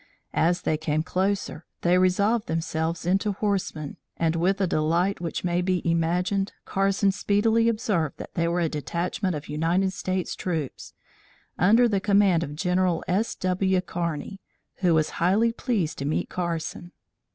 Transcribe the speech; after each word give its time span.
As 0.33 0.63
they 0.63 0.77
came 0.77 1.03
closer, 1.03 1.63
they 1.81 1.99
resolved 1.99 2.47
themselves 2.47 3.05
into 3.05 3.33
horsemen, 3.33 3.97
and, 4.17 4.35
with 4.35 4.59
a 4.59 4.65
delight 4.65 5.21
which 5.21 5.43
may 5.43 5.61
be 5.61 5.87
imagined, 5.87 6.53
Carson 6.65 7.11
speedily 7.11 7.69
observed 7.69 8.17
that 8.17 8.33
they 8.33 8.47
were 8.47 8.61
a 8.61 8.67
detachment 8.67 9.35
of 9.35 9.47
United 9.47 9.93
States 9.93 10.35
troops 10.35 10.95
under 11.59 11.87
the 11.87 12.01
command 12.01 12.41
of 12.41 12.55
General 12.55 13.03
S. 13.07 13.35
W. 13.35 13.79
Kearney, 13.81 14.41
who 14.77 14.95
was 14.95 15.11
highly 15.21 15.51
pleased 15.53 15.99
to 15.99 16.05
meet 16.05 16.29
Carson. 16.29 16.93